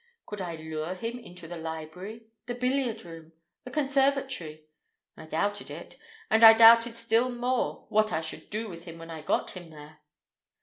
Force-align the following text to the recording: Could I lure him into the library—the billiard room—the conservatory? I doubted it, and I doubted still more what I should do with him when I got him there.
Could 0.25 0.41
I 0.41 0.55
lure 0.55 0.95
him 0.95 1.19
into 1.19 1.47
the 1.47 1.57
library—the 1.57 2.55
billiard 2.55 3.03
room—the 3.05 3.69
conservatory? 3.69 4.63
I 5.15 5.27
doubted 5.27 5.69
it, 5.69 5.99
and 6.27 6.43
I 6.43 6.53
doubted 6.53 6.95
still 6.95 7.29
more 7.29 7.85
what 7.89 8.11
I 8.11 8.21
should 8.21 8.49
do 8.49 8.67
with 8.67 8.85
him 8.85 8.97
when 8.97 9.11
I 9.11 9.21
got 9.21 9.51
him 9.51 9.69
there. 9.69 9.99